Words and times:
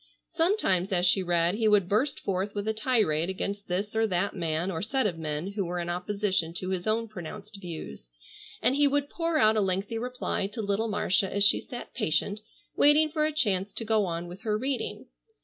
Sometimes 0.31 0.91
as 0.91 1.05
she 1.05 1.21
read 1.21 1.53
he 1.53 1.67
would 1.67 1.87
burst 1.87 2.21
forth 2.21 2.55
with 2.55 2.67
a 2.67 2.73
tirade 2.73 3.29
against 3.29 3.67
this 3.67 3.95
or 3.95 4.07
that 4.07 4.35
man 4.35 4.71
or 4.71 4.81
set 4.81 5.05
of 5.05 5.19
men 5.19 5.51
who 5.51 5.63
were 5.63 5.77
in 5.77 5.91
opposition 5.91 6.55
to 6.55 6.69
his 6.69 6.87
own 6.87 7.07
pronounced 7.07 7.61
views, 7.61 8.09
and 8.63 8.75
he 8.75 8.87
would 8.87 9.11
pour 9.11 9.37
out 9.37 9.55
a 9.57 9.61
lengthy 9.61 9.99
reply 9.99 10.47
to 10.47 10.59
little 10.59 10.87
Marcia 10.87 11.31
as 11.31 11.43
she 11.43 11.61
sat 11.61 11.93
patient, 11.93 12.39
waiting 12.75 13.09
for 13.09 13.25
a 13.27 13.31
chance 13.31 13.73
to 13.73 13.85
go 13.85 14.05
on 14.07 14.27
with 14.27 14.41
her 14.41 14.57
reading. 14.57 15.05